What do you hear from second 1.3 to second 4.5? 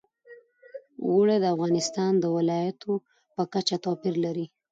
د افغانستان د ولایاتو په کچه توپیر لري.